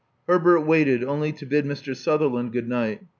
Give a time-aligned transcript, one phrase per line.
[0.27, 1.95] Herbert waited only to bid Mr.
[1.95, 3.01] Sutherland good night.